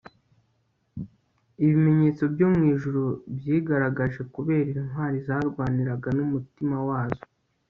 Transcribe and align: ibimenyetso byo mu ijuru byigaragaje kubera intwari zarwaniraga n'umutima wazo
ibimenyetso 1.63 2.23
byo 2.33 2.47
mu 2.53 2.61
ijuru 2.73 3.03
byigaragaje 3.35 4.21
kubera 4.33 4.67
intwari 4.81 5.17
zarwaniraga 5.27 6.09
n'umutima 6.17 6.77
wazo 6.89 7.23